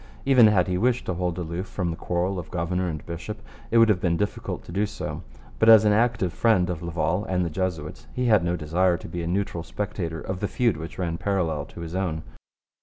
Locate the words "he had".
8.11-8.43